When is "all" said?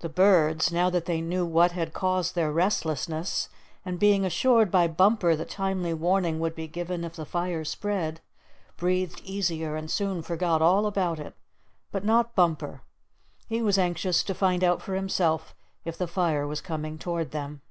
10.60-10.84